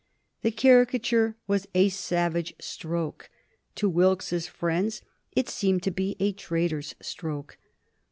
[0.41, 3.29] The caricature was a savage stroke;
[3.75, 5.03] to Wilkes's friends
[5.35, 7.59] it seemed to be a traitor's stroke.